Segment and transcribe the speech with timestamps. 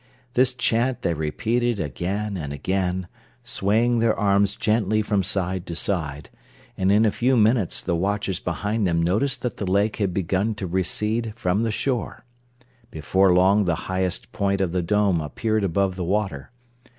[0.33, 3.07] This chant they repeated again and again,
[3.43, 6.31] swaying their arms gently from side to side,
[6.75, 10.55] and in a few minutes the watchers behind them noticed that the lake had begun
[10.55, 12.25] to recede from the shore.
[12.89, 16.49] Before long the highest point of the dome appeared above the water.